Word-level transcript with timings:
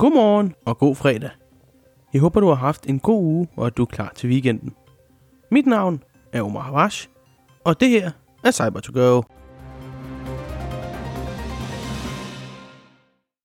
Godmorgen 0.00 0.54
og 0.66 0.78
god 0.78 0.96
fredag. 0.96 1.30
Jeg 2.12 2.20
håber, 2.20 2.40
du 2.40 2.46
har 2.46 2.54
haft 2.54 2.86
en 2.86 2.98
god 2.98 3.22
uge, 3.22 3.48
og 3.56 3.66
at 3.66 3.76
du 3.76 3.82
er 3.82 3.86
klar 3.86 4.12
til 4.14 4.30
weekenden. 4.30 4.74
Mit 5.50 5.66
navn 5.66 6.02
er 6.32 6.42
Omar 6.42 6.60
Havash, 6.60 7.08
og 7.64 7.80
det 7.80 7.88
her 7.88 8.10
er 8.44 8.50
cyber 8.50 8.80
to 8.80 8.92
go 8.94 9.22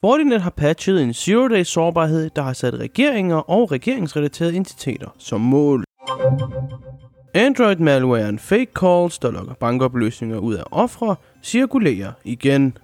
Fortinet 0.02 0.41
har 0.41 0.49
patchet 0.49 1.02
en 1.02 1.13
zero-day 1.13 1.63
sårbarhed, 1.63 2.29
der 2.36 2.41
har 2.41 2.54
sat 2.54 2.74
regeringer 2.74 3.38
og 3.38 3.72
regeringsrelaterede 3.72 4.56
entiteter 4.56 5.16
som 5.18 5.42
mål. 5.42 5.84
Android 7.34 7.76
malwaren 7.76 8.40
fake 8.40 8.72
calls, 8.76 9.20
der 9.20 9.32
lokker 9.32 9.54
bankopløsninger 9.54 10.38
ud 10.38 10.54
af 10.54 10.64
ofre, 10.72 11.16
cirkulerer 11.44 12.12
igen. 12.24 12.78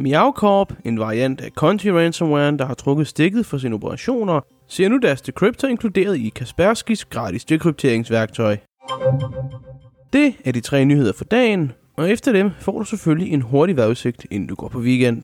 Meow 0.00 0.32
Corp, 0.32 0.72
en 0.84 0.98
variant 0.98 1.40
af 1.40 1.50
Conti 1.50 1.92
ransomware, 1.92 2.56
der 2.56 2.66
har 2.66 2.74
trukket 2.74 3.06
stikket 3.06 3.46
for 3.46 3.58
sine 3.58 3.74
operationer, 3.74 4.40
ser 4.68 4.88
nu 4.88 4.98
deres 4.98 5.22
decryptor 5.22 5.68
inkluderet 5.68 6.16
i 6.16 6.28
Kasperskis 6.28 7.04
gratis 7.04 7.44
dekrypteringsværktøj. 7.44 8.56
Det 10.12 10.34
er 10.44 10.52
de 10.52 10.60
tre 10.60 10.84
nyheder 10.84 11.12
for 11.12 11.24
dagen, 11.24 11.72
og 11.96 12.10
efter 12.10 12.32
dem 12.32 12.50
får 12.60 12.78
du 12.78 12.84
selvfølgelig 12.84 13.32
en 13.32 13.42
hurtig 13.42 13.76
vejrudsigt, 13.76 14.26
inden 14.30 14.48
du 14.48 14.54
går 14.54 14.68
på 14.68 14.78
weekend. 14.78 15.22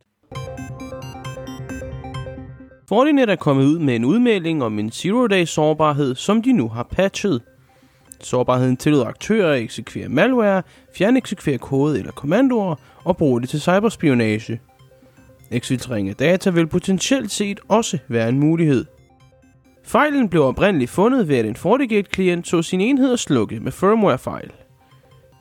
Fortinet 2.88 3.30
er 3.30 3.36
kommet 3.36 3.64
ud 3.64 3.78
med 3.78 3.96
en 3.96 4.04
udmelding 4.04 4.62
om 4.62 4.78
en 4.78 4.90
zero-day 4.90 5.44
sårbarhed, 5.44 6.14
som 6.14 6.42
de 6.42 6.52
nu 6.52 6.68
har 6.68 6.82
patchet. 6.82 7.42
Sårbarheden 8.20 8.76
tillod 8.76 9.06
aktører 9.06 9.52
at 9.52 9.62
eksekvere 9.62 10.08
malware, 10.08 10.62
fjerneksekvere 10.94 11.58
kode 11.58 11.98
eller 11.98 12.12
kommandoer 12.12 12.74
og 13.04 13.16
bruge 13.16 13.40
det 13.40 13.48
til 13.48 13.60
cyberspionage. 13.60 14.60
Eksfiltrering 15.50 16.08
af 16.08 16.16
data 16.16 16.50
vil 16.50 16.66
potentielt 16.66 17.30
set 17.30 17.60
også 17.68 17.98
være 18.08 18.28
en 18.28 18.38
mulighed. 18.38 18.84
Fejlen 19.84 20.28
blev 20.28 20.42
oprindeligt 20.42 20.90
fundet 20.90 21.28
ved, 21.28 21.36
at 21.36 21.46
en 21.46 21.56
FortiGate-klient 21.56 22.48
så 22.48 22.62
sin 22.62 22.80
enheder 22.80 23.16
slukke 23.16 23.60
med 23.60 23.72
firmware-fejl. 23.72 24.50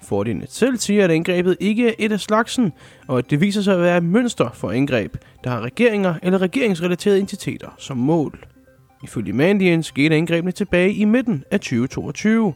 Fortinet 0.04 0.52
selv 0.52 0.78
siger, 0.78 1.04
at 1.04 1.12
angrebet 1.12 1.58
ikke 1.60 1.88
er 1.88 1.94
et 2.00 2.12
af 2.12 2.20
slagsen, 2.20 2.72
og 3.08 3.18
at 3.18 3.30
det 3.30 3.42
viser 3.42 3.62
sig 3.62 3.74
at 3.74 3.82
være 3.82 3.98
et 3.98 4.04
mønster 4.04 4.50
for 4.54 4.72
angreb, 4.72 5.18
der 5.44 5.50
har 5.50 5.62
regeringer 5.62 6.14
eller 6.24 6.42
regeringsrelaterede 6.42 7.20
entiteter 7.20 7.70
som 7.78 7.98
mål. 7.98 8.46
Ifølge 9.04 9.34
Mandiant 9.34 9.86
skete 9.86 10.16
angrebene 10.16 10.52
tilbage 10.52 10.94
i 10.94 11.06
midten 11.06 11.44
af 11.52 11.60
2022. 11.60 12.54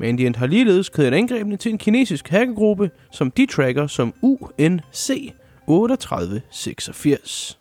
Mandiant 0.00 0.36
har 0.36 0.46
ligeledes 0.46 0.88
kædet 0.88 1.14
angrebene 1.14 1.56
til 1.56 1.72
en 1.72 1.78
kinesisk 1.78 2.28
hackergruppe, 2.28 2.90
som 3.12 3.30
de 3.30 3.46
tracker 3.46 3.86
som 3.86 4.14
UNC 4.22 5.32
3886. 5.66 7.58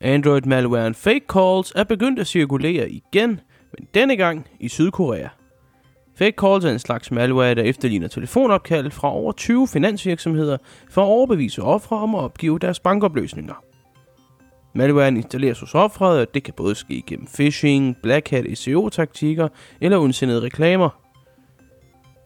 Android 0.00 0.42
malwaren 0.42 0.94
Fake 0.94 1.24
Calls 1.28 1.72
er 1.76 1.84
begyndt 1.84 2.18
at 2.18 2.26
cirkulere 2.26 2.90
igen, 2.90 3.40
men 3.78 3.88
denne 3.94 4.16
gang 4.16 4.46
i 4.60 4.68
Sydkorea. 4.68 5.28
Fake 6.14 6.36
calls 6.40 6.64
er 6.64 6.70
en 6.70 6.78
slags 6.78 7.10
malware, 7.10 7.54
der 7.54 7.62
efterligner 7.62 8.08
telefonopkald 8.08 8.90
fra 8.90 9.14
over 9.14 9.32
20 9.32 9.68
finansvirksomheder 9.68 10.56
for 10.90 11.02
at 11.02 11.06
overbevise 11.06 11.62
ofre 11.62 11.96
om 11.96 12.14
at 12.14 12.20
opgive 12.20 12.58
deres 12.58 12.80
bankopløsninger. 12.80 13.71
Malwaren 14.74 15.16
installeres 15.16 15.60
hos 15.60 15.74
offeret, 15.74 16.20
og 16.20 16.34
det 16.34 16.42
kan 16.42 16.54
både 16.56 16.74
ske 16.74 17.02
gennem 17.06 17.26
phishing, 17.34 17.96
black 18.02 18.30
hat 18.30 18.58
SEO-taktikker 18.58 19.48
eller 19.80 19.96
undsendede 19.98 20.40
reklamer. 20.42 20.88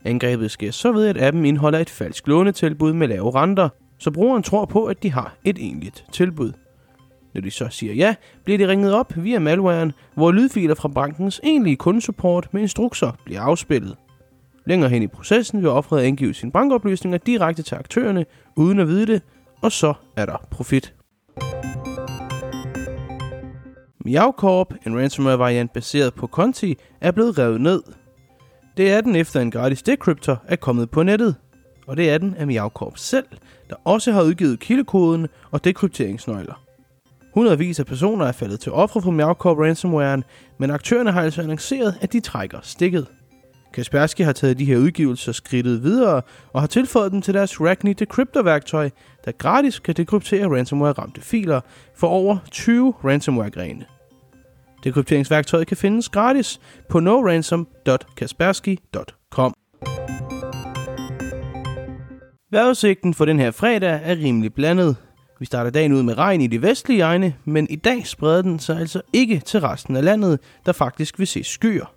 Angrebet 0.05 0.50
sker 0.50 0.70
så 0.70 0.92
ved, 0.92 1.06
at 1.06 1.22
appen 1.22 1.44
indeholder 1.44 1.78
et 1.78 1.91
falsk 1.91 2.27
lånetilbud 2.27 2.92
med 2.92 3.08
lave 3.08 3.30
renter, 3.30 3.69
så 3.98 4.11
brugeren 4.11 4.42
tror 4.42 4.64
på, 4.64 4.84
at 4.84 5.02
de 5.02 5.12
har 5.12 5.36
et 5.44 5.58
egentligt 5.58 6.05
tilbud. 6.12 6.52
Når 7.34 7.41
de 7.41 7.50
så 7.50 7.69
siger 7.70 7.94
ja, 7.94 8.14
bliver 8.44 8.58
de 8.58 8.69
ringet 8.69 8.94
op 8.94 9.12
via 9.17 9.39
malwaren, 9.39 9.92
hvor 10.14 10.33
lydfiler 10.33 10.74
fra 10.74 10.89
bankens 10.89 11.41
egentlige 11.44 11.77
kundesupport 11.77 12.48
med 12.55 12.62
instrukser 12.62 13.12
bliver 13.24 13.40
afspillet. 13.40 13.96
Længere 14.67 14.90
hen 14.90 15.02
i 15.02 15.06
processen 15.06 15.61
vil 15.61 15.68
offeret 15.68 16.02
angive 16.02 16.35
sine 16.35 16.52
bankoplysninger 16.52 17.18
direkte 17.18 17.62
til 17.62 17.74
aktørerne, 17.74 18.27
uden 18.56 18.79
at 18.79 18.89
vide 18.89 19.06
det, 19.06 19.23
og 19.62 19.73
så 19.73 19.95
er 20.17 20.27
der 20.27 20.46
profit. 20.51 20.95
Meow 24.06 24.33
Corp, 24.33 24.74
en 24.86 24.96
ransomware 24.96 25.39
variant 25.39 25.72
baseret 25.72 26.14
på 26.14 26.27
Conti, 26.27 26.77
er 27.00 27.11
blevet 27.11 27.39
revet 27.39 27.61
ned. 27.61 27.83
Det 28.77 28.92
er 28.92 29.00
den 29.00 29.17
efter 29.17 29.40
en 29.40 29.50
gratis 29.50 29.83
decryptor 29.83 30.42
er 30.48 30.56
kommet 30.56 30.90
på 30.90 31.02
nettet. 31.02 31.34
Og 31.86 31.96
det 31.96 32.11
er 32.11 32.18
den 32.18 32.34
af 32.34 32.46
Meow 32.46 32.68
Corp 32.68 32.98
selv, 32.98 33.27
der 33.70 33.77
også 33.84 34.12
har 34.12 34.22
udgivet 34.22 34.61
kildekoden 34.61 35.27
og 35.50 35.64
dekrypteringsnøgler. 35.64 36.62
Hundredvis 37.34 37.80
af 37.80 37.86
personer 37.86 38.27
er 38.27 38.33
faldet 38.33 38.61
til 38.61 38.72
ofre 38.72 39.02
for 39.02 39.11
Meow 39.11 39.33
Corp 39.33 39.58
ransomwaren, 39.58 40.24
men 40.58 40.70
aktørerne 40.70 41.12
har 41.12 41.23
altså 41.23 41.42
annonceret, 41.42 41.98
at 42.00 42.12
de 42.12 42.20
trækker 42.20 42.58
stikket. 42.62 43.06
Kaspersky 43.73 44.23
har 44.23 44.33
taget 44.33 44.58
de 44.58 44.64
her 44.64 44.77
udgivelser 44.77 45.33
skridtet 45.33 45.83
videre 45.83 46.23
og 46.52 46.61
har 46.61 46.67
tilføjet 46.67 47.12
dem 47.12 47.23
til 47.23 47.34
deres 47.34 47.61
Ragni 47.61 47.92
Decryptor-værktøj, 47.92 48.90
der 49.24 49.33
gratis 49.33 49.78
kan 49.78 49.94
dekryptere 49.94 50.46
ransomware-ramte 50.46 51.20
filer 51.20 51.61
for 51.94 52.06
over 52.06 52.38
20 52.50 52.94
ransomware-grene. 53.05 53.84
Dekrypteringsværktøjet 54.85 55.67
kan 55.67 55.77
findes 55.77 56.09
gratis 56.09 56.61
på 56.89 57.01
noransom.kaspersky.com. 57.01 59.55
Vejrudsigten 62.51 63.15
for 63.15 63.25
den 63.25 63.41
her 63.41 63.51
fredag 63.51 64.01
er 64.05 64.17
rimelig 64.17 64.55
blandet. 64.55 64.97
Vi 65.41 65.47
starter 65.47 65.70
dagen 65.70 65.92
ud 65.92 66.03
med 66.03 66.19
regn 66.19 66.41
i 66.41 66.47
de 66.47 66.63
vestlige 66.63 67.03
egne, 67.03 67.35
men 67.45 67.67
i 67.70 67.77
dag 67.77 68.07
spreder 68.07 68.42
den 68.42 68.59
sig 68.59 68.79
altså 68.79 69.01
ikke 69.13 69.41
til 69.41 69.61
resten 69.61 69.97
af 69.97 70.05
landet, 70.05 70.41
der 70.67 70.73
faktisk 70.73 71.19
vil 71.19 71.27
se 71.27 71.45
skyer. 71.45 71.92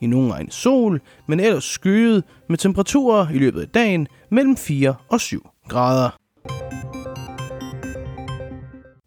I 0.00 0.06
nogle 0.06 0.32
egne 0.32 0.50
sol, 0.50 1.00
men 1.26 1.40
ellers 1.40 1.64
skyet 1.64 2.24
med 2.48 2.58
temperaturer 2.58 3.28
i 3.28 3.38
løbet 3.38 3.60
af 3.60 3.68
dagen 3.68 4.06
mellem 4.30 4.56
4 4.56 4.94
og 5.08 5.20
7 5.20 5.48
grader. 5.68 6.10